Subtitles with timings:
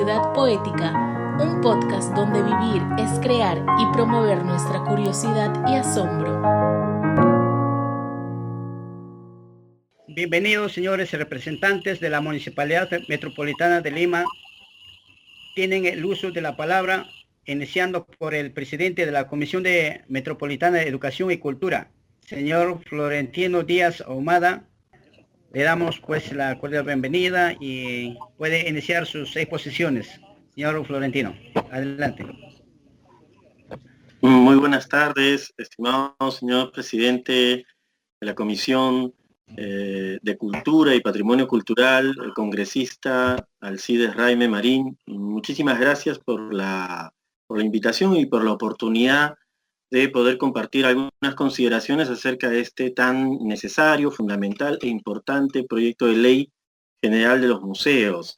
[0.00, 0.94] Poética,
[1.38, 6.40] un podcast donde vivir es crear y promover nuestra curiosidad y asombro.
[10.08, 14.24] Bienvenidos, señores representantes de la Municipalidad Metropolitana de Lima.
[15.54, 17.06] Tienen el uso de la palabra,
[17.44, 21.90] iniciando por el presidente de la Comisión de Metropolitana de Educación y Cultura,
[22.26, 24.69] señor Florentino Díaz Ahumada,
[25.52, 30.20] le damos pues la cordial bienvenida y puede iniciar sus exposiciones.
[30.54, 31.34] Señor Florentino,
[31.70, 32.24] adelante.
[34.20, 37.32] Muy buenas tardes, estimado señor presidente
[38.20, 39.14] de la Comisión
[39.56, 44.98] eh, de Cultura y Patrimonio Cultural, el congresista Alcides Raime Marín.
[45.06, 47.12] Muchísimas gracias por la,
[47.46, 49.34] por la invitación y por la oportunidad
[49.90, 56.16] de poder compartir algunas consideraciones acerca de este tan necesario, fundamental e importante proyecto de
[56.16, 56.52] ley
[57.02, 58.36] general de los museos.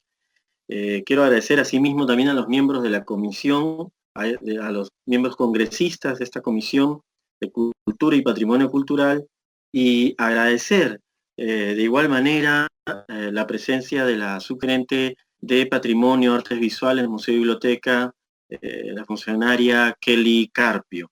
[0.69, 4.27] Eh, quiero agradecer asimismo también a los miembros de la comisión, a,
[4.71, 7.01] los miembros congresistas de esta comisión
[7.41, 9.27] de Cultura y Patrimonio Cultural
[9.73, 11.01] y agradecer
[11.37, 12.69] eh, de igual manera
[13.09, 18.13] eh, la presencia de la subgerente de Patrimonio, Artes Visuales, Museo y Biblioteca,
[18.61, 21.12] la funcionaria Kelly Carpio.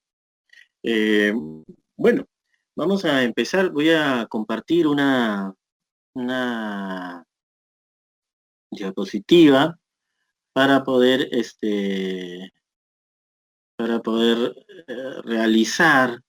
[0.82, 1.32] Eh,
[1.96, 2.26] bueno,
[2.76, 3.70] vamos a empezar.
[3.70, 5.54] Voy a compartir una,
[6.14, 7.24] una
[8.70, 9.78] diapositiva
[10.52, 12.52] para poder este
[13.76, 14.54] para poder
[14.88, 16.20] eh, realizar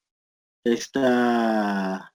[0.63, 2.13] esta,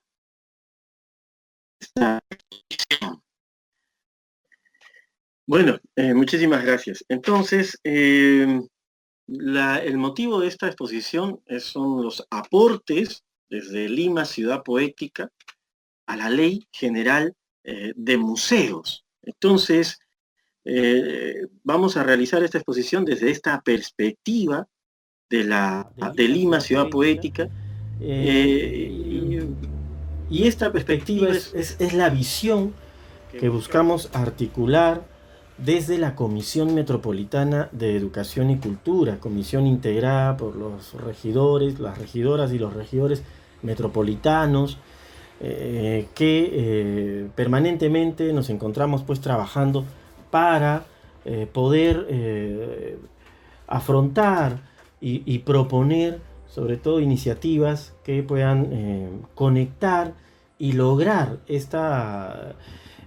[5.47, 7.05] bueno, eh, muchísimas gracias.
[7.09, 7.79] Entonces,
[9.29, 15.31] el motivo de esta exposición son los aportes desde Lima Ciudad Poética
[16.07, 19.05] a la Ley General eh, de Museos.
[19.23, 19.99] Entonces,
[20.65, 24.69] eh, vamos a realizar esta exposición desde esta perspectiva
[25.29, 27.49] de, la, de Lima Ciudad Poética.
[28.01, 29.49] Eh,
[30.29, 32.75] y, esta perspectiva es la visión
[33.31, 35.07] que buscamos articular
[35.59, 42.53] desde la Comisión Metropolitana de Educación y Cultura, comisión integrada por los regidores, las regidoras
[42.53, 43.23] y los regidores
[43.63, 44.79] metropolitanos,
[45.41, 49.85] eh, que eh, permanentemente nos encontramos pues trabajando
[50.31, 50.85] para
[51.27, 52.99] eh, poder
[53.67, 54.61] afrontar
[55.01, 60.15] y, proponer sobre todo iniciativas que puedan conectar
[60.59, 62.55] y lograr esta,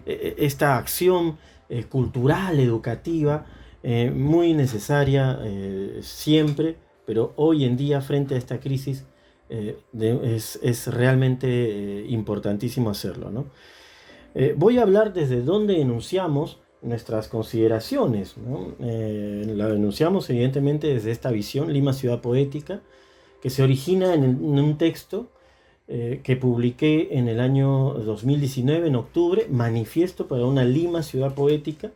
[0.05, 1.37] esta acción
[1.69, 3.45] eh, cultural, educativa,
[3.83, 9.05] eh, muy necesaria eh, siempre, pero hoy en día frente a esta crisis
[9.49, 13.45] es, realmente importantísimo hacerlo.
[14.57, 18.35] voy a hablar desde dónde enunciamos nuestras consideraciones.
[18.79, 22.81] la enunciamos evidentemente desde esta visión, Lima Ciudad Poética,
[23.41, 25.29] que se origina en un texto
[25.91, 31.91] eh, que publiqué en el año 2019, en octubre, Manifiesto para una Lima Ciudad Poética,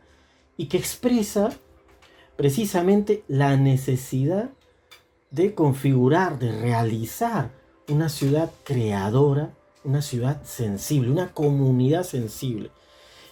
[0.56, 1.52] y que expresa
[2.34, 4.50] precisamente la necesidad
[5.30, 7.52] de configurar, de realizar
[7.88, 9.54] una ciudad creadora,
[9.84, 12.72] una ciudad sensible, una comunidad sensible.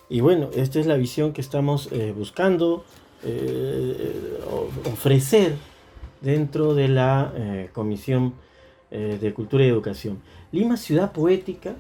[0.08, 2.84] Y bueno, esta es la visión que estamos eh, buscando
[3.24, 4.40] eh,
[4.92, 5.56] ofrecer
[6.20, 7.32] dentro de la
[7.72, 8.34] Comisión
[8.92, 10.20] de Cultura y Educación.
[10.52, 11.74] Lima Ciudad Poética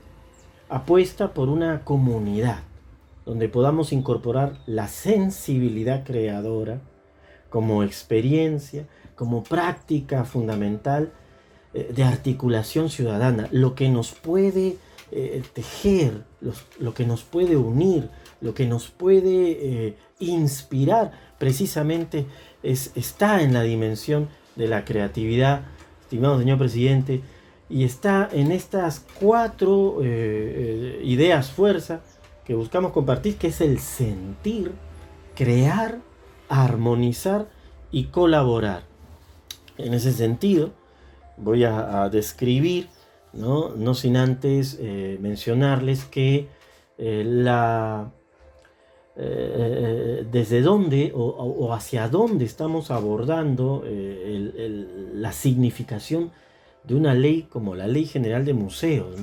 [0.70, 2.60] apuesta por una comunidad
[3.26, 6.80] donde podamos incorporar la sensibilidad creadora
[7.50, 11.12] como experiencia, como práctica fundamental
[11.74, 14.76] eh, de articulación ciudadana, lo que nos puede
[15.10, 16.24] eh, tejer,
[16.80, 18.08] lo que nos puede unir,
[18.40, 22.26] lo que nos puede eh, inspirar, precisamente
[22.62, 25.62] está en la dimensión de la creatividad,
[26.12, 27.22] estimado señor presidente,
[27.70, 32.02] y está en estas cuatro eh, eh, ideas fuerza
[32.44, 34.72] que buscamos compartir, que es el sentir,
[35.34, 36.00] crear,
[36.50, 37.48] armonizar
[37.90, 38.82] y colaborar.
[39.78, 40.74] En ese sentido,
[41.38, 42.88] voy a, describir,
[43.32, 43.70] ¿no?
[43.70, 46.48] no sin antes eh, mencionarles que
[46.98, 48.12] la,
[49.14, 56.30] desde dónde o, hacia dónde estamos abordando la significación
[56.84, 59.16] de una ley como la Ley General de Museos.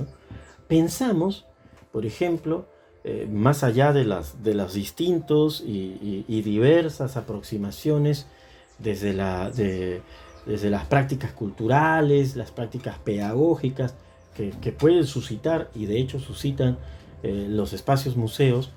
[0.68, 1.46] Pensamos,
[1.92, 2.68] por ejemplo,
[3.04, 8.28] eh, más allá de las, de los distintos y, diversas aproximaciones
[8.78, 13.96] desde, la, desde las prácticas culturales, las prácticas pedagógicas
[14.36, 16.78] que, pueden suscitar y de hecho suscitan
[17.24, 18.72] eh, los espacios museos,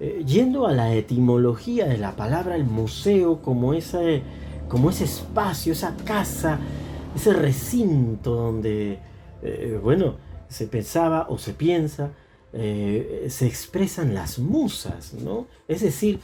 [0.00, 4.22] eh, yendo a la etimología de la palabra el museo como ese,
[4.68, 6.58] como ese espacio, esa casa,
[7.14, 8.98] ese recinto donde,
[9.42, 10.16] eh, bueno,
[10.48, 12.10] se pensaba o se piensa,
[12.52, 15.46] eh, se expresan las musas, ¿no?
[15.68, 16.20] Es decir,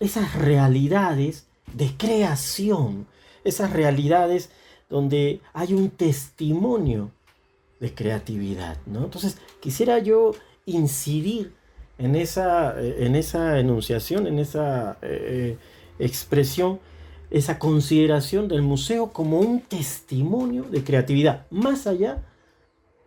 [0.00, 3.06] esas realidades de creación,
[3.44, 4.50] esas realidades
[4.88, 7.10] donde hay un testimonio
[7.80, 9.04] de creatividad, ¿no?
[9.04, 10.32] Entonces, quisiera yo
[10.66, 11.52] incidir
[12.02, 15.56] en esa, eh, en esa enunciación, en esa eh,
[16.00, 16.80] expresión,
[17.30, 22.22] esa consideración del museo como un testimonio de creatividad, más allá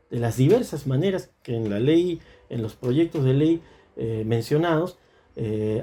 [0.09, 3.62] de las diversas maneras que en la ley, en los proyectos de ley
[3.97, 4.98] eh, mencionados,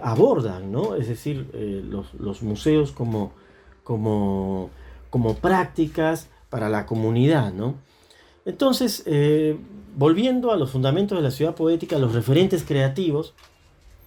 [0.01, 0.95] abordan, ¿no?
[0.95, 3.35] Es decir, los, museos como,
[3.85, 4.71] como,
[5.11, 7.75] como prácticas para la comunidad, ¿no?
[8.47, 9.05] Entonces,
[9.97, 13.35] volviendo a los fundamentos de la ciudad poética, los referentes creativos,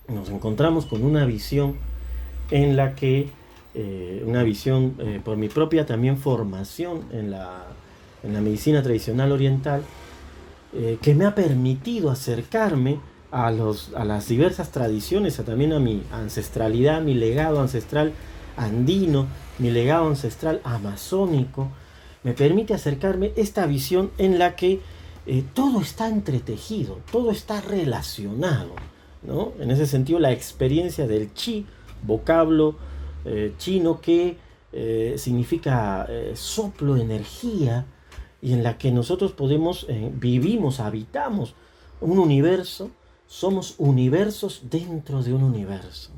[0.08, 1.76] nos encontramos con una visión
[2.52, 3.30] en la que,
[3.74, 7.64] eh, una visión eh, por mi propia también formación en la,
[8.24, 9.84] medicina tradicional oriental,
[10.74, 13.00] eh, que me ha permitido acercarme
[13.32, 18.14] a, los, a las diversas tradiciones, a también a mi ancestralidad, mi legado ancestral
[18.58, 19.28] andino,
[19.60, 21.70] mi legado ancestral amazónico,
[22.24, 24.80] me permite acercarme esta visión en la que
[25.28, 28.76] eh, todo está entretejido, todo está relacionado.
[29.24, 29.54] ¿no?
[29.60, 31.66] En ese sentido, la experiencia del chi,
[32.04, 32.76] vocablo
[33.26, 34.38] eh, chino que
[34.72, 37.86] eh, significa soplo, energía,
[38.42, 41.56] y en la que nosotros podemos, vivimos, habitamos
[42.00, 42.92] un universo,
[43.26, 46.12] somos universos dentro de un universo.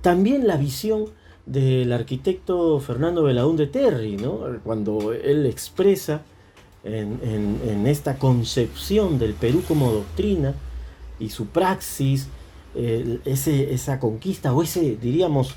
[0.00, 1.06] también la visión
[1.44, 4.38] del arquitecto Fernando Belaúnde Terry, ¿no?
[4.64, 6.22] cuando él expresa
[6.84, 10.54] en, esta concepción del Perú como doctrina
[11.18, 12.28] y su praxis,
[12.74, 15.54] ese, esa conquista o ese, diríamos,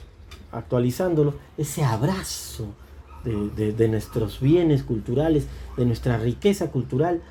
[0.52, 2.68] actualizándolo, ese abrazo
[3.26, 7.22] de, nuestros bienes culturales, de nuestra riqueza cultural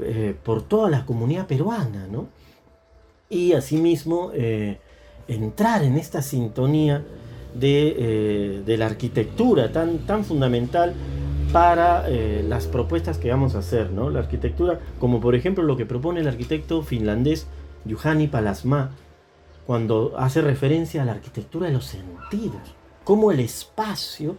[0.00, 2.28] eh, por toda la comunidad peruana, ¿no?
[3.28, 4.78] Y asimismo eh,
[5.26, 7.04] entrar en esta sintonía
[7.54, 10.94] de, eh, de, la arquitectura tan, tan fundamental
[11.52, 14.08] para eh, las propuestas que vamos a hacer, ¿no?
[14.08, 17.46] La arquitectura, como por ejemplo lo que propone el arquitecto finlandés
[17.88, 18.92] Juhani Palasma,
[19.66, 24.36] cuando hace referencia a la arquitectura de los sentidos, cómo el espacio,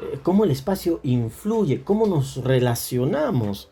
[0.00, 3.70] eh, cómo el espacio influye, cómo nos relacionamos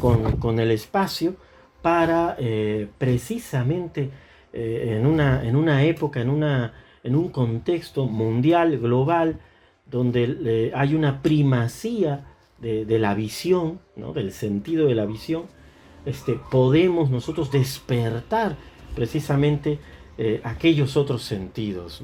[0.00, 1.36] con, el espacio
[1.82, 4.10] para eh, precisamente
[4.52, 9.38] en, una, en una época, en, una, en un contexto mundial, global,
[9.92, 12.26] donde eh, hay una primacía
[12.58, 13.80] de, la visión,
[14.14, 15.44] del sentido de la visión,
[16.06, 18.56] este, podemos nosotros despertar
[18.94, 19.78] precisamente
[20.16, 22.02] eh, aquellos otros sentidos.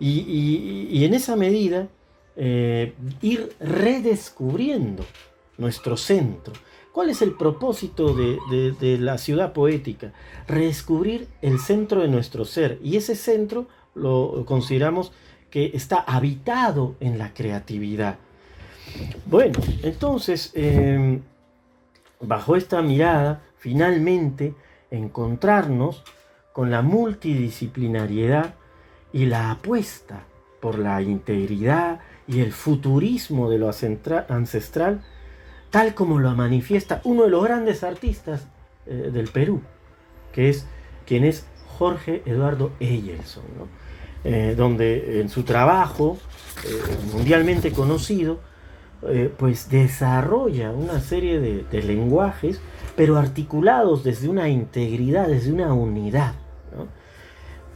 [0.00, 1.88] Y, en esa medida,
[2.36, 5.04] eh, ir redescubriendo
[5.58, 6.54] nuestro centro.
[6.92, 10.14] ¿Cuál es el propósito de, de, la ciudad poética?
[10.48, 12.78] Redescubrir el centro de nuestro ser.
[12.82, 15.12] Y ese centro lo consideramos
[15.50, 18.18] que está habitado en la creatividad.
[19.26, 21.22] Bueno, entonces, em,
[22.20, 24.54] bajo esta mirada, finalmente
[24.90, 26.04] encontrarnos
[26.52, 28.54] con la multidisciplinariedad
[29.12, 30.24] y la apuesta
[30.60, 33.70] por la integridad y el futurismo de lo
[34.28, 35.02] ancestral,
[35.70, 38.48] tal como lo manifiesta uno de los grandes artistas
[38.86, 39.62] eh, del Perú,
[40.32, 40.66] que es
[41.06, 41.46] quien es
[41.78, 43.44] Jorge Eduardo Eyelson.
[43.58, 43.85] ¿no?
[44.28, 46.18] Eh, donde en su trabajo
[46.64, 46.68] eh,
[47.12, 48.40] mundialmente conocido,
[49.08, 52.60] eh, pues desarrolla una serie de, lenguajes,
[52.96, 56.32] pero articulados desde una integridad, desde una unidad.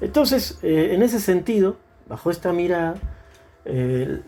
[0.00, 1.76] Entonces, en ese sentido,
[2.08, 2.96] bajo esta mirada,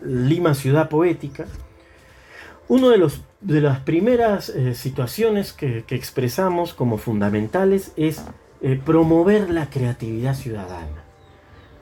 [0.05, 1.45] Lima Ciudad Poética,
[2.69, 8.23] una de, los, de las primeras situaciones que, que, expresamos como fundamentales es
[8.85, 11.02] promover la creatividad ciudadana.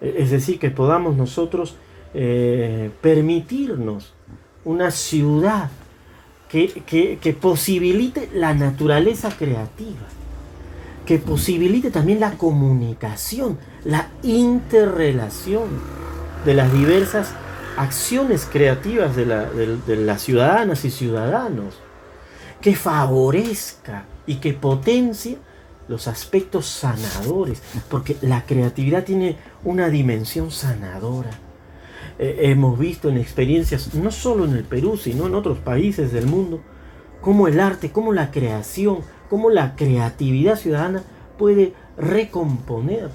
[0.01, 1.75] Es decir, que podamos nosotros
[2.13, 4.13] eh, permitirnos
[4.65, 5.69] una ciudad
[6.49, 10.07] que, posibilite la naturaleza creativa,
[11.05, 15.69] que posibilite también la comunicación, la interrelación
[16.45, 17.33] de las diversas
[17.77, 21.79] acciones creativas de, de las ciudadanas y ciudadanos,
[22.59, 25.37] que favorezca y que potencie
[25.87, 31.31] los aspectos sanadores, porque la creatividad tiene una dimensión sanadora.
[32.19, 36.27] Eh, hemos visto en experiencias, no solo en el Perú, sino en otros países del
[36.27, 36.61] mundo,
[37.21, 38.99] cómo el arte, cómo la creación,
[39.29, 41.03] cómo la creatividad ciudadana
[41.37, 43.09] puede recomponer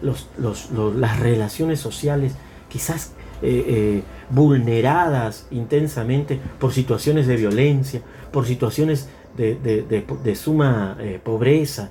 [0.00, 2.34] las relaciones sociales,
[2.68, 8.02] quizás eh, eh, vulneradas intensamente por situaciones de violencia,
[8.32, 11.90] por situaciones de, suma eh, pobreza.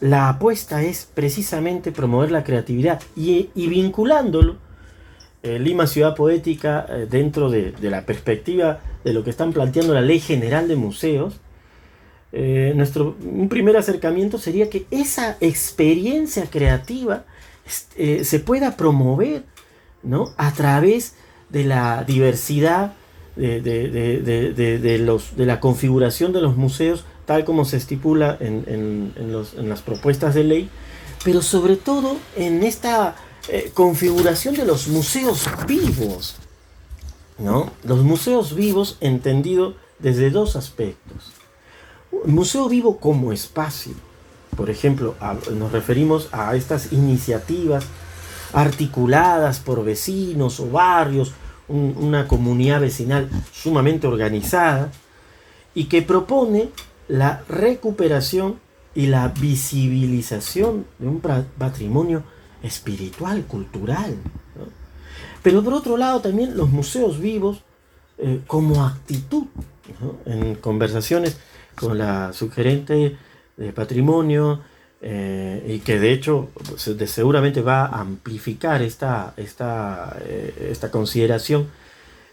[0.00, 4.56] La apuesta es precisamente promover la creatividad y, vinculándolo,
[5.42, 10.68] Lima Ciudad Poética, dentro de, la perspectiva de lo que están planteando la Ley General
[10.68, 11.40] de Museos,
[12.32, 17.24] nuestro, un primer acercamiento sería que esa experiencia creativa
[17.66, 19.42] se pueda promover
[20.02, 20.32] ¿no?
[20.36, 21.14] a través
[21.50, 22.92] de la diversidad
[23.36, 29.14] de, los, de la configuración de los museos, tal como se estipula en,
[29.56, 30.68] las propuestas de ley,
[31.24, 33.14] pero sobre todo en esta
[33.48, 36.34] eh, configuración de los museos vivos.
[37.38, 37.70] ¿no?
[37.84, 41.30] Los museos vivos entendido desde dos aspectos.
[42.24, 43.92] Museo vivo como espacio.
[44.56, 45.14] Por ejemplo,
[45.52, 47.84] nos referimos a estas iniciativas
[48.52, 51.30] articuladas por vecinos o barrios,
[51.68, 54.90] una comunidad vecinal sumamente organizada
[55.74, 56.70] y que propone
[57.10, 58.60] la recuperación
[58.94, 62.22] y la visibilización de un patrimonio
[62.62, 64.16] espiritual, cultural.
[65.42, 67.62] Pero por otro lado también los museos vivos
[68.18, 69.44] eh, como actitud.
[70.24, 71.36] En conversaciones
[71.74, 73.16] con la sugerente
[73.56, 74.60] de patrimonio,
[75.02, 81.68] eh, y que de hecho seguramente va a amplificar esta, esta, eh, esta consideración,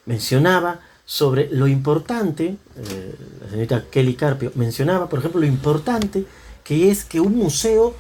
[0.06, 6.26] mencionaba sobre lo importante, eh, la señorita Kelly Carpio mencionaba, por ejemplo, lo importante
[6.64, 7.96] que es que un museo,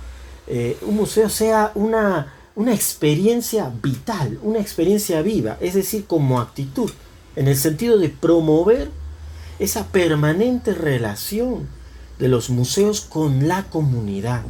[0.82, 6.92] un museo sea una, una experiencia vital, una experiencia viva, es decir, como actitud,
[7.38, 8.90] en el sentido de promover
[9.60, 11.68] esa permanente relación
[12.20, 14.44] de los museos con la comunidad.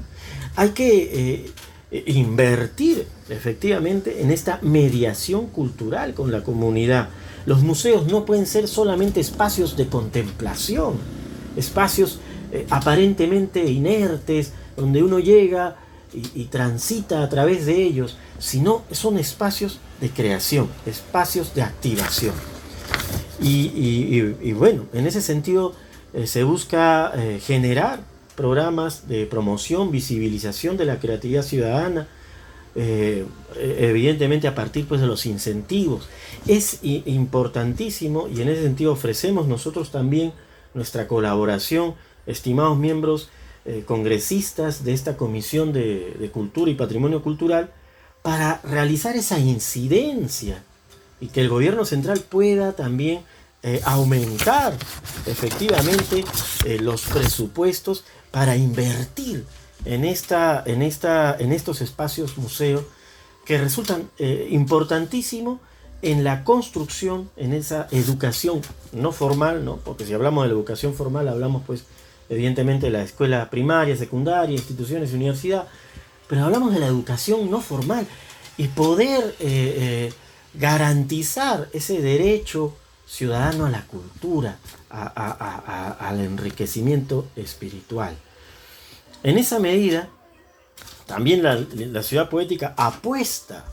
[0.55, 1.45] Hay que
[1.91, 7.09] eh, invertir efectivamente en esta mediación cultural con la comunidad.
[7.47, 10.97] Los museos no pueden ser solamente espacios de contemplación,
[11.55, 12.19] espacios
[12.51, 15.77] eh, aparentemente inertes, donde uno llega
[16.13, 22.35] y, transita a través de ellos, sino son espacios de creación, espacios de activación.
[23.39, 25.73] y bueno, en ese sentido
[26.13, 27.99] eh, se busca eh, generar
[28.35, 32.07] programas de promoción, visibilización de la creatividad ciudadana,
[32.77, 33.25] eh,
[33.57, 36.07] evidentemente a partir pues, de los incentivos.
[36.47, 40.31] Es importantísimo y en ese sentido ofrecemos nosotros también
[40.73, 43.29] nuestra colaboración, estimados miembros
[43.85, 47.69] congresistas de esta Comisión de, Cultura y Patrimonio Cultural,
[48.21, 50.63] para realizar esa incidencia
[51.19, 53.21] y que el gobierno central pueda también
[53.63, 54.75] eh, aumentar
[55.25, 56.23] efectivamente
[56.63, 59.45] eh, los presupuestos para invertir
[59.85, 62.83] en, esta, en, esta, en estos espacios museos
[63.45, 65.59] que resultan eh, importantísimos
[66.01, 69.77] en la construcción, en esa educación no formal, ¿no?
[69.77, 71.85] porque si hablamos de la educación formal hablamos pues
[72.29, 75.67] evidentemente de la escuela primaria, secundaria, instituciones universidad,
[76.27, 78.05] pero hablamos de la educación no formal
[78.57, 79.33] y poder
[80.53, 82.73] garantizar ese derecho
[83.07, 84.57] ciudadano a la cultura,
[84.89, 88.17] al enriquecimiento espiritual.
[89.27, 90.07] En esa medida,
[91.05, 93.65] también la, ciudad poética apuesta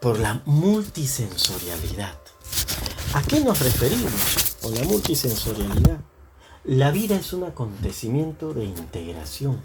[0.00, 2.18] por la multisensorialidad.
[3.12, 6.00] ¿A qué nos referimos con la multisensorialidad?
[6.64, 9.60] La vida es un acontecimiento de integración.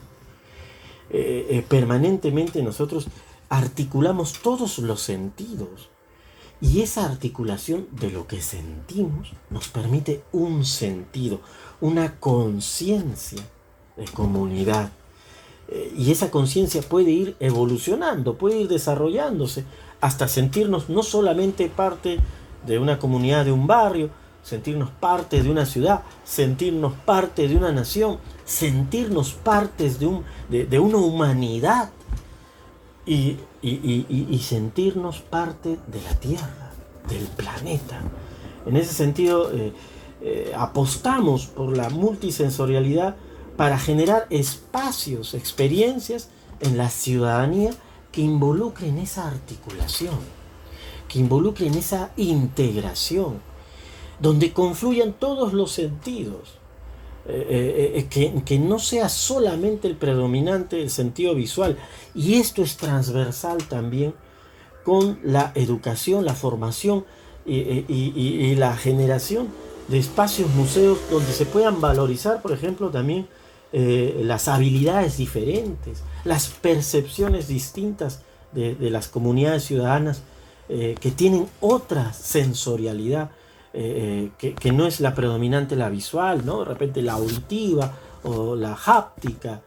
[1.10, 3.08] Eh, eh, permanentemente nosotros
[3.50, 5.89] articulamos todos los sentidos
[6.62, 11.42] y esa articulación de lo que sentimos nos permite un sentido,
[11.82, 13.42] una conciencia
[13.98, 14.92] de comunidad.
[15.96, 19.66] Y esa conciencia puede ir evolucionando, puede ir desarrollándose
[20.02, 22.20] hasta sentirnos no solamente parte
[22.66, 24.10] de una comunidad, de un barrio,
[24.44, 30.80] sentirnos parte de una ciudad, sentirnos parte de una nación, sentirnos partes de, un, de
[30.80, 31.92] una humanidad
[33.06, 33.38] y,
[34.42, 36.72] sentirnos parte de la Tierra,
[37.10, 38.02] del planeta.
[38.66, 39.74] En ese sentido, eh,
[40.22, 43.16] eh, apostamos por la multisensorialidad
[43.60, 46.30] para generar espacios, experiencias
[46.62, 47.72] en la ciudadanía
[48.10, 50.16] que involucren esa articulación,
[51.10, 53.42] que involucren esa integración,
[54.22, 56.58] donde confluyan todos los sentidos,
[57.28, 61.78] eh, eh, eh, que, no sea solamente el predominante el sentido visual.
[62.16, 64.13] Y esto es transversal también
[64.86, 67.04] con la educación, la formación
[67.46, 69.50] y, la generación
[69.89, 73.28] de espacios museos donde se puedan valorizar, por ejemplo, también
[73.72, 80.24] eh, las habilidades diferentes, las percepciones distintas de, las comunidades ciudadanas
[80.70, 83.30] eh, que tienen otra sensorialidad,
[83.74, 86.60] eh, que, no es la predominante la visual, ¿no?
[86.60, 89.62] de repente la auditiva o la háptica.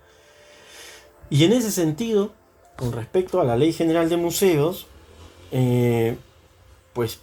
[1.30, 2.32] Y en ese sentido,
[2.76, 4.88] con respecto a la Ley General de Museos,
[6.92, 7.20] pues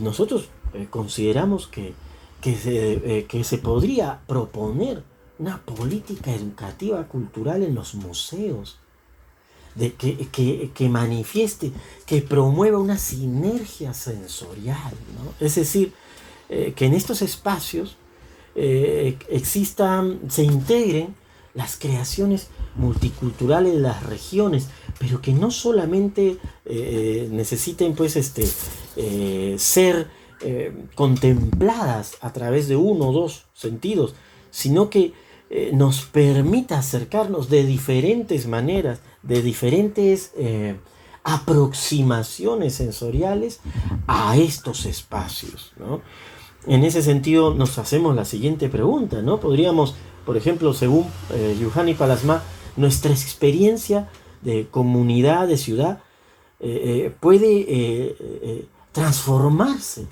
[0.00, 0.48] nosotros
[0.90, 1.94] consideramos que,
[2.40, 5.02] que, que se podría proponer
[5.38, 8.78] una política educativa cultural en los museos,
[9.76, 11.70] de que, que, manifieste,
[12.06, 14.94] que promueva una sinergia sensorial,
[15.38, 15.92] es decir,
[16.48, 17.96] eh, que en estos espacios
[18.54, 21.14] eh, existan, se integren
[21.52, 28.46] las creaciones multiculturales de las regiones, pero que no solamente eh, necesiten pues este,
[29.58, 30.08] ser
[30.94, 34.14] contempladas a través de uno o dos sentidos,
[34.50, 35.12] sino que
[35.48, 40.74] eh, nos permita acercarnos de diferentes maneras, de diferentes eh,
[41.22, 43.60] aproximaciones sensoriales
[44.08, 45.72] a estos espacios.
[46.66, 49.38] En ese sentido nos hacemos la siguiente pregunta, ¿no?
[49.38, 52.42] Podríamos, por ejemplo, según eh, Yuhani Palasma,
[52.76, 54.08] nuestra experiencia
[54.42, 56.00] de comunidad, de ciudad,
[57.20, 58.16] puede
[58.92, 60.06] transformarse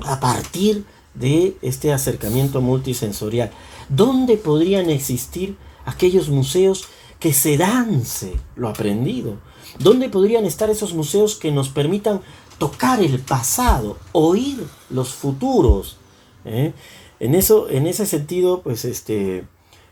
[0.00, 3.50] a partir de este acercamiento multisensorial.
[3.88, 6.88] ¿Dónde podrían existir aquellos museos
[7.18, 9.36] que se dance lo aprendido?
[9.78, 12.20] ¿Dónde podrían estar esos museos que nos permitan
[12.58, 15.96] tocar el pasado, oír los futuros?
[16.44, 16.72] ¿Eh?
[17.20, 19.44] En, eso, en ese sentido, pues este,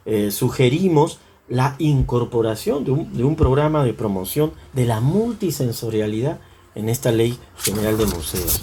[0.04, 1.18] eh, sugerimos
[1.48, 6.40] la incorporación de un, programa de promoción de la multisensorialidad
[6.74, 8.60] en esta ley general de museos.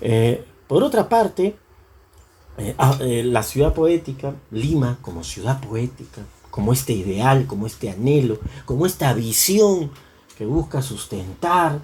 [0.00, 1.56] Eh, por otra parte,
[2.56, 7.90] eh, ah, eh, la ciudad poética, Lima como ciudad poética, como este ideal, como este
[7.90, 9.90] anhelo, como esta visión
[10.38, 11.80] que busca sustentar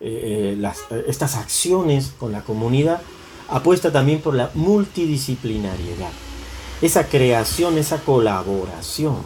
[0.00, 0.58] eh,
[1.06, 3.02] estas acciones con la comunidad,
[3.48, 6.10] apuesta también por la multidisciplinariedad,
[6.80, 9.16] esa creación, esa colaboración.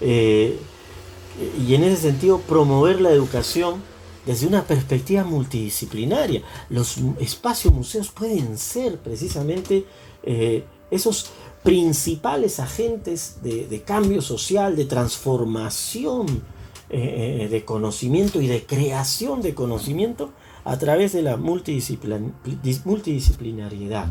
[0.00, 3.80] y en ese sentido promover la educación
[4.26, 6.42] desde una perspectiva multidisciplinaria.
[6.68, 9.84] Los espacios museos pueden ser precisamente
[10.22, 11.30] eh, esos
[11.62, 16.42] principales agentes de, cambio social, de transformación
[16.88, 20.30] eh, eh, de conocimiento y de creación de conocimiento
[20.64, 24.08] a través de la multidisciplinariedad.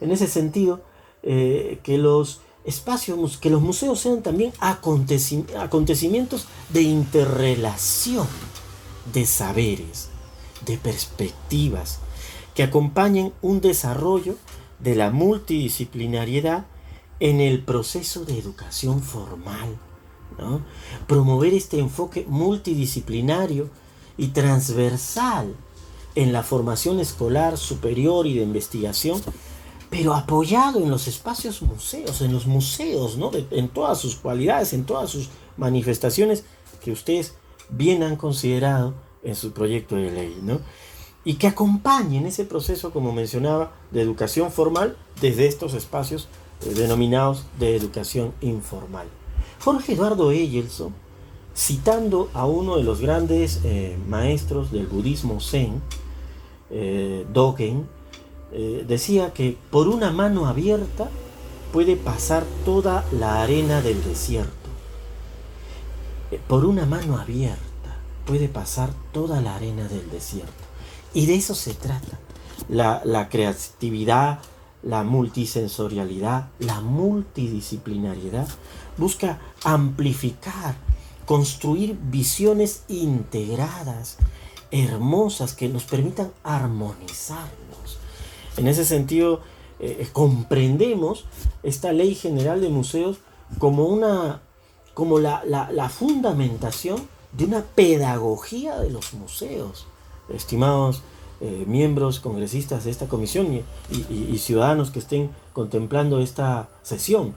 [0.00, 0.80] En ese sentido,
[1.22, 8.26] que los espacios, que los museos sean también acontecimientos de interrelación
[9.12, 10.08] de saberes,
[10.64, 11.98] de perspectivas,
[12.54, 14.36] que acompañen un desarrollo
[14.82, 16.66] de la multidisciplinariedad
[17.20, 19.78] en el proceso de educación formal.
[21.06, 23.68] Promover este enfoque multidisciplinario
[24.16, 25.54] y transversal
[26.14, 29.20] en la formación escolar superior y de investigación,
[29.90, 33.30] pero apoyado en los espacios museos, en los museos, ¿no?
[33.50, 36.44] en todas sus cualidades, en todas sus manifestaciones
[36.82, 37.34] que ustedes
[37.68, 40.60] bien han considerado en su proyecto de ley, ¿no?
[41.24, 46.28] Y que acompañen ese proceso, como mencionaba, de educación formal desde estos espacios
[46.62, 49.06] eh, denominados de educación informal.
[49.62, 50.94] Jorge Eduardo Eyelson,
[51.54, 55.82] citando a uno de los grandes eh, maestros del budismo zen,
[56.70, 57.86] eh, Dogen,
[58.88, 61.08] decía que por una mano abierta
[61.72, 64.60] puede pasar toda la arena del desierto
[66.38, 67.58] por una mano abierta
[68.24, 70.69] puede pasar toda la arena del desierto.
[71.14, 72.18] Y de eso se trata.
[72.68, 74.40] La, creatividad,
[74.82, 78.48] la multisensorialidad, la multidisciplinariedad
[78.96, 80.76] busca amplificar,
[81.26, 84.18] construir visiones integradas,
[84.70, 87.98] hermosas, que nos permitan armonizarnos.
[88.56, 89.40] En ese sentido,
[89.80, 91.24] eh, comprendemos
[91.62, 93.18] esta ley general de museos
[93.58, 94.42] como una
[95.00, 99.86] como la, fundamentación de una pedagogía de los museos.
[100.34, 101.02] Estimados
[101.42, 107.34] eh, miembros congresistas de esta comisión y, ciudadanos que estén contemplando esta sesión,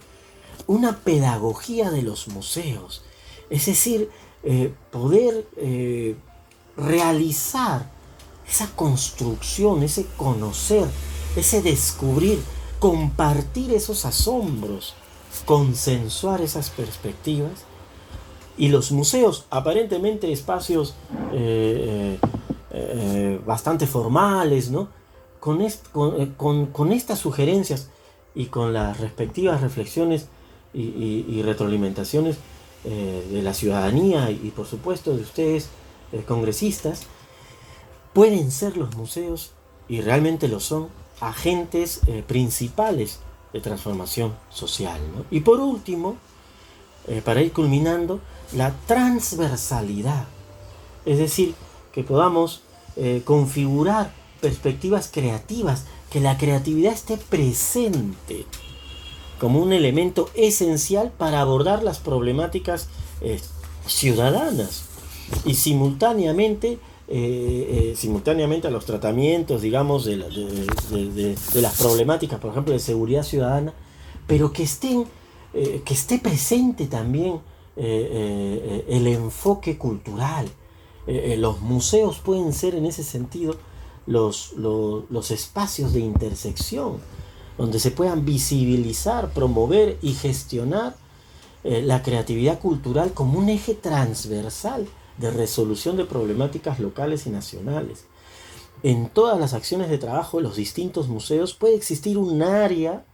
[0.67, 3.01] una pedagogía de los museos,
[3.49, 4.09] es decir,
[4.43, 6.17] eh, poder eh,
[6.75, 7.89] realizar
[8.45, 10.85] esa construcción, ese conocer,
[11.37, 12.41] ese descubrir,
[12.79, 14.95] compartir esos asombros,
[15.45, 17.63] consensuar esas perspectivas.
[18.57, 20.93] Y los museos, aparentemente espacios
[22.73, 24.89] eh, eh, bastante formales, ¿no?
[25.39, 25.61] Con,
[26.71, 27.89] con, estas sugerencias
[28.33, 30.27] y con las respectivas reflexiones
[30.73, 32.37] y, retroalimentaciones
[32.85, 35.69] eh, de la ciudadanía y, por supuesto de ustedes,
[36.11, 37.03] eh, congresistas,
[38.13, 39.51] pueden ser los museos,
[39.87, 40.87] y realmente lo son,
[41.19, 43.19] agentes eh, principales
[43.53, 44.99] de transformación social.
[45.29, 46.17] Y por último,
[47.25, 48.21] para ir culminando,
[48.53, 50.25] la transversalidad,
[51.05, 51.53] es decir,
[51.93, 52.63] que podamos
[53.23, 54.11] configurar
[54.43, 58.45] perspectivas creativas, que la creatividad esté presente
[59.39, 62.87] como un elemento esencial para abordar las problemáticas
[63.21, 63.39] eh,
[63.87, 64.85] ciudadanas
[65.45, 66.77] y simultáneamente
[67.07, 70.15] eh, eh, simultáneamente a los tratamientos, digamos, de,
[71.55, 73.73] las problemáticas, por ejemplo, de seguridad ciudadana,
[74.27, 75.05] pero que estén,
[75.51, 77.39] que esté presente también
[77.75, 80.47] el enfoque cultural.
[81.05, 83.55] Los museos pueden ser en ese sentido
[84.05, 86.99] los, los espacios de intersección
[87.57, 90.95] donde se puedan visibilizar, promover y gestionar
[91.63, 94.87] eh, la creatividad cultural como un eje transversal
[95.17, 98.05] de resolución de problemáticas locales y nacionales.
[98.81, 103.05] En todas las acciones de trabajo de los distintos museos puede existir un área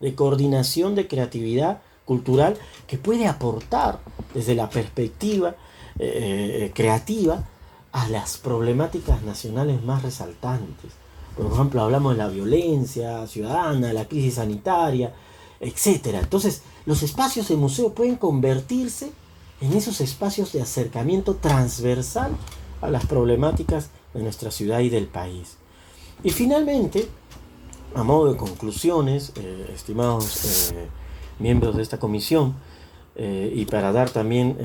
[0.00, 2.56] de coordinación de creatividad cultural
[2.86, 3.98] que puede aportar
[4.34, 5.56] desde la perspectiva
[5.98, 7.44] eh, eh, creativa
[7.92, 10.92] a las problemáticas nacionales más resaltantes.
[11.36, 15.14] Por ejemplo, hablamos de la violencia ciudadana, la crisis sanitaria,
[15.60, 16.18] etc.
[16.20, 19.10] Entonces, los espacios de museo pueden convertirse
[19.60, 22.30] en esos espacios de acercamiento transversal
[22.82, 25.56] a las problemáticas de nuestra ciudad y del país.
[26.22, 27.08] Y finalmente,
[27.94, 30.74] a modo de conclusiones, eh, estimados
[31.38, 32.54] miembros de esta comisión,
[33.18, 34.56] eh, y para dar también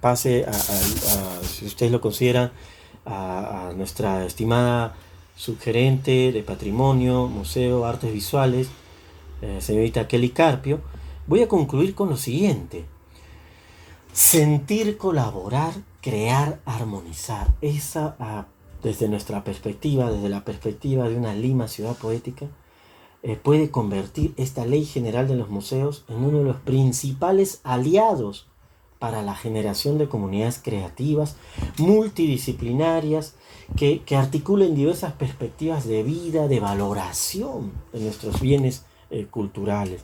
[0.00, 0.52] pase a,
[1.42, 2.52] si ustedes lo consideran,
[3.06, 4.94] a nuestra estimada
[5.38, 8.68] subgerente de Patrimonio, Museo, Artes Visuales,
[9.40, 10.80] eh, señorita Kelly Carpio,
[11.28, 12.84] voy a concluir con lo siguiente.
[14.12, 17.54] Sentir, colaborar, crear, armonizar.
[17.60, 18.46] Esa, ah,
[18.82, 22.46] desde nuestra perspectiva, desde la perspectiva de una Lima ciudad poética,
[23.22, 28.46] eh, puede convertir esta ley general de los museos en uno de los principales aliados
[28.98, 31.36] para la generación de comunidades creativas,
[31.78, 33.34] multidisciplinarias,
[33.76, 40.02] que, articulen diversas perspectivas de vida, de valoración de nuestros bienes eh, culturales.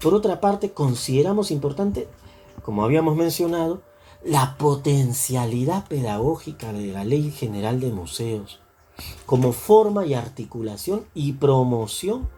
[0.00, 2.06] Por otra parte, consideramos importante,
[2.62, 3.82] como habíamos mencionado,
[4.24, 8.60] la potencialidad pedagógica de la Ley General de Museos
[9.26, 12.28] como forma y articulación y promoción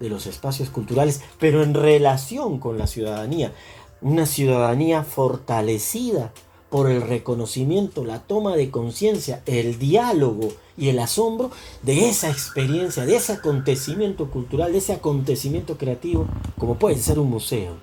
[0.00, 3.52] de los espacios culturales, pero en relación con la ciudadanía,
[4.00, 6.32] una ciudadanía fortalecida
[6.70, 11.50] por el reconocimiento, la toma de conciencia, el diálogo y el asombro
[11.82, 16.26] de esa experiencia, de ese acontecimiento cultural, de ese acontecimiento creativo,
[16.58, 17.74] como puede ser un museo.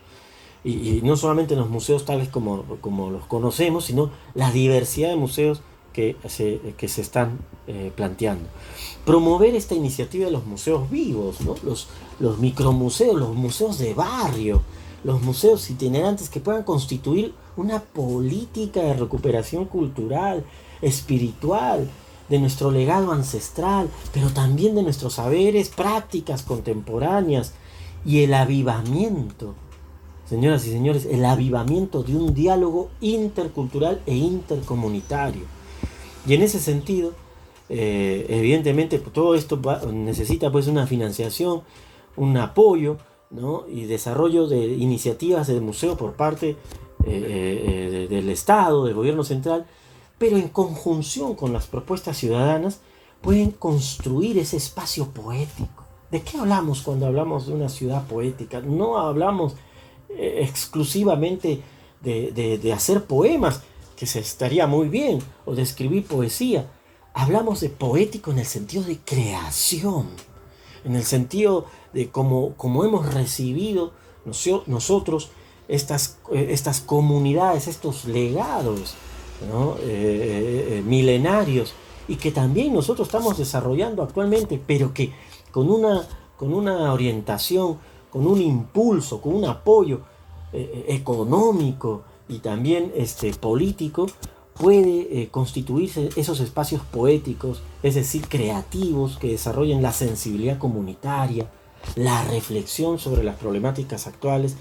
[0.66, 5.62] Y, no solamente los museos tales como, como los conocemos, sino la diversidad de museos
[5.94, 8.46] que se, que se están eh, planteando.
[9.06, 11.88] Promover esta iniciativa de los museos vivos, los,
[12.20, 14.62] los micromuseos, los museos de barrio,
[15.04, 20.44] los museos itinerantes que puedan constituir una política de recuperación cultural,
[20.82, 21.90] espiritual,
[22.30, 27.54] de nuestro legado ancestral, pero también de nuestros saberes, prácticas contemporáneas
[28.06, 29.56] y el avivamiento,
[30.30, 35.53] señoras y señores, el avivamiento de un diálogo intercultural e intercomunitario.
[36.26, 37.12] Y en ese sentido,
[37.70, 39.60] eh, evidentemente, todo esto
[39.92, 41.62] necesita pues una financiación,
[42.16, 42.98] un apoyo,
[43.68, 46.56] y desarrollo de iniciativas del museo por parte eh,
[47.04, 49.66] eh, del Estado, del gobierno central,
[50.20, 52.82] pero en conjunción con las propuestas ciudadanas
[53.22, 55.84] pueden construir ese espacio poético.
[56.12, 58.62] ¿De qué hablamos cuando hablamos de una ciudad poética?
[58.62, 59.56] No hablamos
[60.16, 61.62] exclusivamente
[62.04, 63.64] de hacer poemas,
[64.04, 66.70] que se estaría muy bien, o de escribir poesía.
[67.14, 70.10] Hablamos de poético en el sentido de creación,
[70.84, 73.94] en el sentido de cómo, hemos recibido
[74.26, 75.30] nosotros
[75.70, 78.96] estas, eh, estas comunidades, estos legados
[79.42, 81.74] eh, eh, milenarios
[82.10, 85.14] y que también nosotros estamos desarrollando actualmente, pero que
[85.50, 87.78] con una, con una orientación,
[88.10, 90.02] con un impulso, con un apoyo
[90.52, 94.08] económico y también este, político,
[94.54, 101.50] puede constituirse esos espacios poéticos, es decir, creativos, que desarrollen la sensibilidad comunitaria,
[101.96, 104.56] la reflexión sobre las problemáticas actuales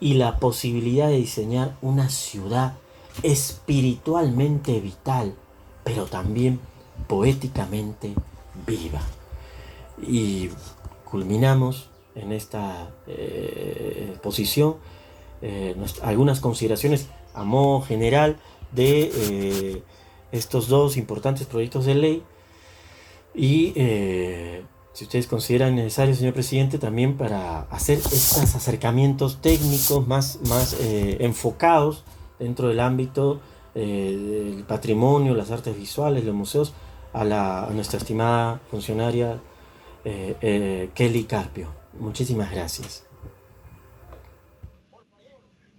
[0.00, 2.74] y la posibilidad de diseñar una ciudad
[3.22, 5.34] espiritualmente vital,
[5.84, 6.58] pero también
[7.06, 8.14] poéticamente
[8.66, 9.00] viva.
[10.06, 10.50] Y
[11.04, 12.90] culminamos en esta
[15.44, 18.38] exposición algunas consideraciones a modo general
[18.72, 19.82] de
[20.32, 22.22] estos dos importantes proyectos de ley
[23.34, 23.72] y
[24.94, 31.16] si ustedes consideran necesario, señor presidente, también para hacer estos acercamientos técnicos más, más eh,
[31.18, 32.04] enfocados
[32.38, 33.40] dentro del ámbito
[33.74, 36.74] eh, del patrimonio, las artes visuales, los museos,
[37.12, 39.40] a, nuestra estimada funcionaria
[40.04, 41.70] eh, Kelly Carpio.
[41.98, 43.03] Muchísimas gracias.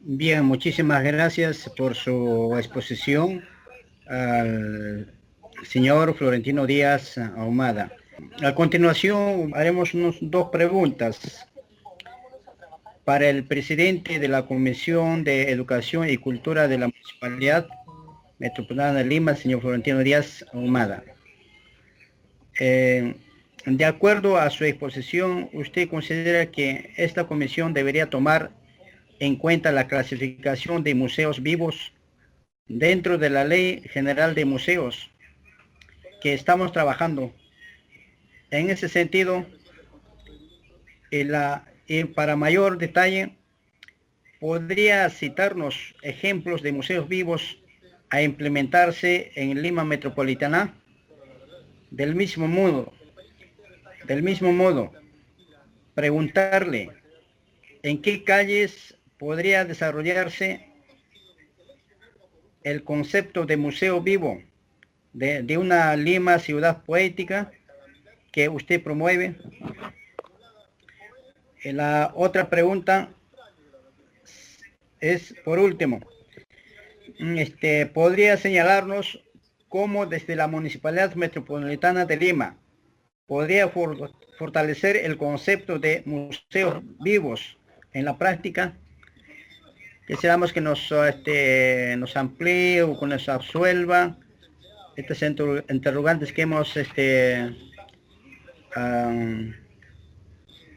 [0.07, 3.43] Bien, muchísimas gracias por su exposición
[4.05, 5.11] al
[5.63, 7.91] señor Florentino Díaz Ahumada.
[8.43, 11.47] A continuación haremos unos dos preguntas
[13.03, 17.67] para el presidente de la Comisión de Educación y Cultura de la Municipalidad
[18.37, 21.03] Metropolitana de Lima, señor Florentino Díaz Humada.
[22.59, 23.15] Eh,
[23.65, 28.51] de acuerdo a su exposición, ¿usted considera que esta comisión debería tomar
[29.19, 31.93] en cuenta la clasificación de museos vivos
[32.67, 35.11] dentro de la Ley General de Museos
[36.21, 37.33] que estamos trabajando
[38.51, 39.45] en ese sentido,
[42.15, 43.35] para mayor detalle,
[44.39, 47.59] ¿podría citarnos ejemplos de museos vivos
[48.09, 50.73] a implementarse en Lima Metropolitana?
[51.91, 52.93] Del mismo modo,
[54.05, 54.91] del mismo modo,
[55.93, 56.91] preguntarle
[57.83, 60.67] en qué calles podría desarrollarse
[62.63, 64.41] el concepto de museo vivo
[65.13, 67.51] de, una Lima ciudad poética
[68.31, 69.35] que usted promueve.
[71.63, 73.09] Eh, la otra pregunta
[74.99, 76.01] es, por último,
[77.19, 79.23] mm, este, ¿podría señalarnos
[79.69, 82.57] cómo desde la Municipalidad Metropolitana de Lima
[83.25, 83.71] podría
[84.37, 87.57] fortalecer el concepto de museos vivos
[87.93, 88.77] en la práctica?
[90.07, 94.15] Quisiéramos que nos, este, nos amplíe o que nos absuelva
[94.95, 97.55] estos interrogantes que hemos este,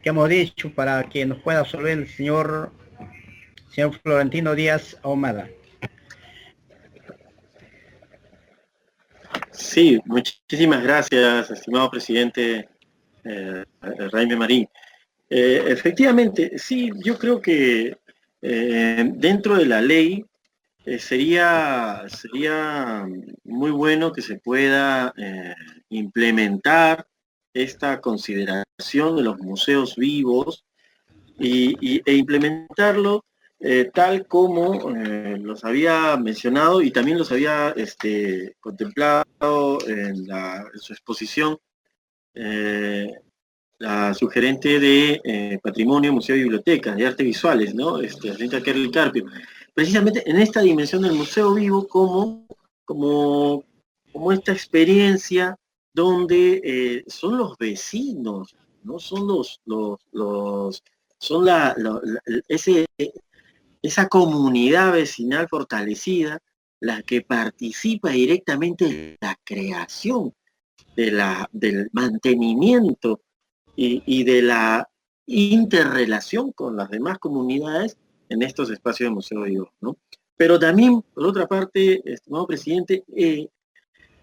[0.02, 2.72] que hemos dicho para que nos pueda absolver el señor,
[3.70, 5.48] señor Florentino Díaz Ahumada.
[9.50, 12.68] Sí, muchísimas gracias, estimado presidente
[13.24, 13.64] eh,
[14.12, 14.68] Raime Marín.
[15.28, 17.98] Eh, efectivamente, sí, yo creo que
[18.42, 20.24] eh, dentro de la ley
[20.84, 23.06] eh, sería, sería
[23.44, 25.12] muy bueno que se pueda
[25.88, 27.06] implementar
[27.52, 30.64] esta consideración de los museos vivos
[31.38, 33.24] y, e implementarlo
[33.60, 40.28] eh, tal como eh, los había mencionado y también los había este, contemplado en,
[40.74, 41.58] su exposición
[42.34, 43.20] eh,
[43.78, 48.00] la sugerente de Patrimonio, Museo y Biblioteca, de Arte Visuales, ¿no?
[48.00, 49.26] Este, Rita Kerry Carpio.
[49.72, 52.46] Precisamente en esta dimensión del museo vivo como,
[52.84, 53.64] como,
[54.12, 55.56] como esta experiencia
[55.94, 60.82] donde eh, son los vecinos, no son los, los,
[61.18, 61.76] son la,
[62.48, 62.86] ese,
[63.82, 66.40] esa comunidad vecinal fortalecida
[66.80, 70.34] la que participa directamente en la creación,
[70.96, 73.20] de la, del mantenimiento
[73.80, 74.88] y, de la
[75.26, 77.96] interrelación con las demás comunidades
[78.28, 79.72] en estos espacios de Museo Vivo.
[79.80, 79.96] ¿no?
[80.36, 83.48] Pero también, por otra parte, estimado presidente, eh,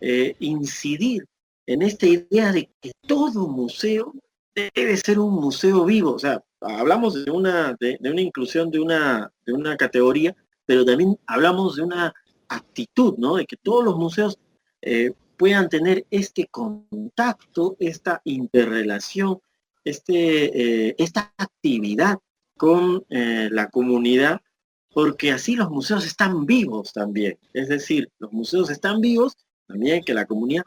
[0.02, 1.26] eh, incidir
[1.66, 4.14] en esta idea de que todo museo
[4.54, 6.14] debe ser un museo vivo.
[6.14, 11.18] O sea, hablamos de una, de, una inclusión de una, de una categoría, pero también
[11.28, 12.14] hablamos de una
[12.50, 13.36] actitud, ¿no?
[13.36, 14.38] De que todos los museos
[14.82, 19.40] eh, puedan tener este contacto, esta interrelación,
[19.86, 22.18] este, eh, esta actividad
[22.58, 24.42] con eh, la comunidad,
[24.92, 27.38] porque así los museos están vivos también.
[27.54, 30.64] Es decir, los museos están vivos también que la comunidad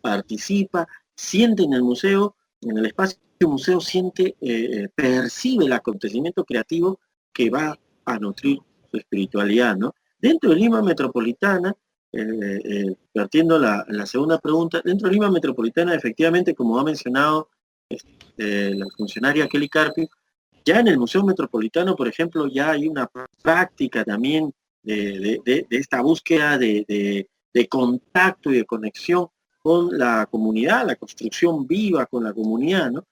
[0.00, 6.44] participa, siente en el museo, en el espacio del museo, siente, eh, percibe el acontecimiento
[6.44, 6.98] creativo
[7.32, 8.58] que va a nutrir
[8.90, 9.94] su espiritualidad, ¿no?
[10.18, 11.74] Dentro de Lima Metropolitana,
[13.12, 17.48] partiendo la, la, segunda pregunta, dentro de Lima Metropolitana, efectivamente, como ha mencionado
[18.36, 20.08] la funcionaria Kelly Carpio,
[20.64, 23.08] ya en el Museo Metropolitano, por ejemplo, ya hay una
[23.42, 27.28] práctica también de, de esta búsqueda de,
[27.68, 33.06] contacto y de conexión con la comunidad, la construcción viva con la comunidad, ¿no?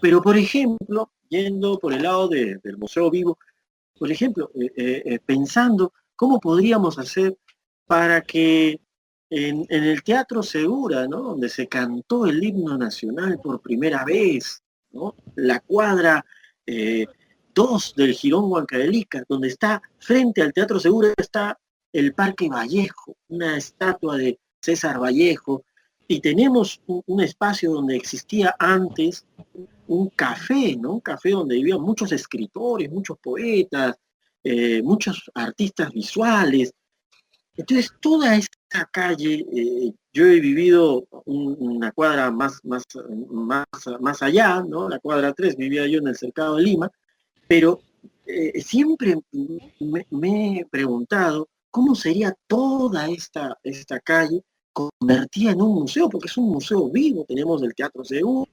[0.00, 3.38] Pero, por ejemplo, yendo por el lado del Museo Vivo,
[3.98, 7.36] por ejemplo, eh, eh, eh, pensando cómo podríamos hacer
[7.86, 8.80] para que
[9.30, 11.22] en, el Teatro Segura, ¿no?
[11.22, 14.62] donde se cantó el himno nacional por primera vez,
[14.92, 15.14] ¿no?
[15.34, 16.24] la cuadra
[16.66, 17.06] eh,
[17.54, 21.58] dos del Girón Huancavelica, donde está frente al Teatro Segura está
[21.92, 25.64] el Parque Vallejo, una estatua de César Vallejo,
[26.08, 29.26] y tenemos un, espacio donde existía antes
[29.88, 30.92] un café, ¿no?
[30.92, 33.96] Un café donde vivían muchos escritores, muchos poetas,
[34.44, 36.72] eh, muchos artistas visuales.
[37.56, 38.36] Entonces, toda
[38.76, 42.84] esta calle, eh, yo he vivido una cuadra más, más,
[43.30, 43.66] más,
[44.00, 44.88] más allá, ¿no?
[44.88, 46.90] La cuadra 3, vivía yo en el cercado de Lima,
[47.48, 47.80] pero
[48.26, 49.16] eh, siempre
[50.10, 56.36] me, he preguntado cómo sería toda esta, esta calle convertida en un museo, porque es
[56.36, 58.46] un museo vivo, tenemos el Teatro Seguro,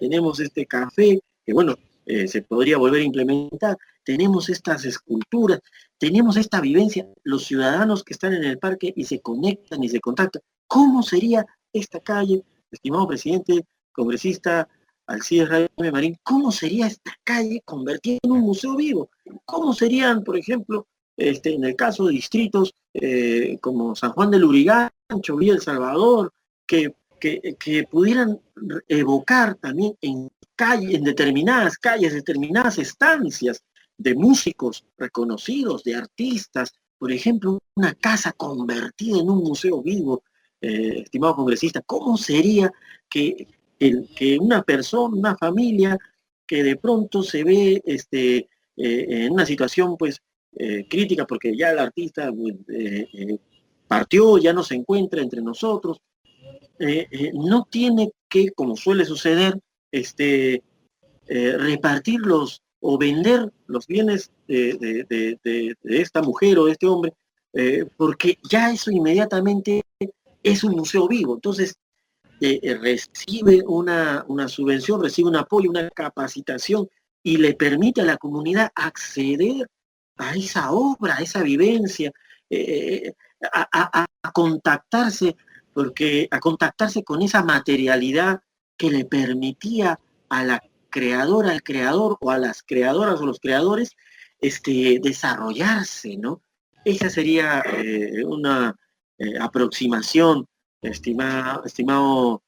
[0.00, 1.76] tenemos este café, que bueno,
[2.08, 5.60] eh, se podría volver a implementar, tenemos estas esculturas,
[5.98, 10.00] tenemos esta vivencia, los ciudadanos que están en el parque y se conectan y se
[10.00, 10.40] contactan.
[10.66, 14.66] ¿Cómo sería esta calle, estimado presidente, congresista
[15.06, 19.10] Alcides Raime Marín, cómo sería esta calle convertida en un museo vivo?
[19.44, 20.86] ¿Cómo serían, por ejemplo,
[21.18, 26.32] este, en el caso de distritos eh, como San Juan del Urigancho, Villa El Salvador,
[26.66, 28.40] que, que, pudieran
[28.88, 33.62] evocar también en en determinadas calles, determinadas estancias
[33.96, 40.22] de músicos reconocidos, de artistas, por ejemplo, una casa convertida en un museo vivo,
[40.60, 42.72] eh, estimado congresista, ¿cómo sería
[43.08, 43.46] que,
[43.78, 45.96] el, que una persona, una familia
[46.46, 50.20] que de pronto se ve este, eh, en una situación pues
[50.56, 52.56] eh, crítica porque ya el artista pues,
[53.86, 56.00] partió, ya no se encuentra entre nosotros,
[57.34, 59.58] no tiene que, como suele suceder,
[59.92, 60.62] este,
[61.26, 67.12] repartirlos o vender los bienes de, esta mujer o de este hombre,
[67.96, 69.82] porque ya eso inmediatamente
[70.42, 71.34] es un museo vivo.
[71.34, 71.74] Entonces,
[72.40, 76.88] recibe una, una subvención, recibe un apoyo, una capacitación
[77.22, 79.68] y le permite a la comunidad acceder
[80.16, 82.12] a esa obra, a esa vivencia,
[82.50, 83.12] eh,
[83.52, 85.36] a, contactarse,
[85.72, 88.40] porque a contactarse con esa materialidad
[88.78, 93.96] que le permitía a la creadora, al creador o a las creadoras o los creadores
[94.40, 96.40] este, desarrollarse, ¿no?
[96.84, 98.74] Esa sería eh, una
[99.18, 100.46] eh, aproximación,
[100.80, 102.42] estimado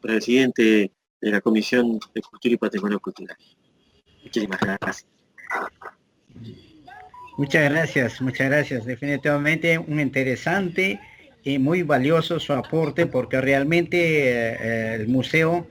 [0.00, 3.36] presidente de la Comisión de Cultura y Patrimonio Cultural.
[4.22, 5.06] Muchísimas gracias.
[7.36, 8.84] Muchas gracias, muchas gracias.
[8.84, 11.00] Definitivamente un interesante
[11.42, 13.98] y muy valioso su aporte porque realmente
[14.30, 15.66] eh, el museo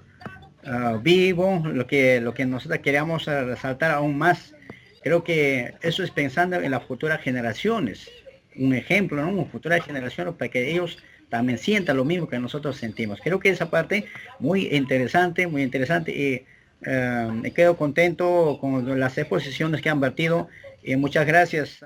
[0.65, 4.55] ah, vivo, lo que, lo que nosotros queríamos resaltar aún más,
[5.03, 8.09] creo que eso es pensando en las futuras generaciones.
[8.55, 9.31] Un ejemplo, ¿no?
[9.31, 10.97] Una futura generación para que ellos
[11.29, 13.19] también sientan lo mismo que nosotros sentimos.
[13.23, 14.05] Creo que esa parte
[14.39, 16.45] muy interesante, muy interesante y
[16.85, 20.47] eh, me quedo contento con las exposiciones que han vertido
[20.83, 21.85] y muchas gracias.